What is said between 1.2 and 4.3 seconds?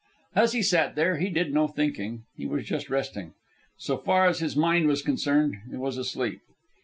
did no thinking. He was just resting. So far